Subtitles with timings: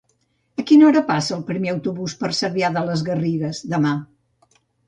[0.63, 3.93] A quina hora passa el primer autobús per Cervià de les Garrigues demà?